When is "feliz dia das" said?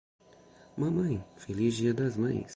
1.37-2.17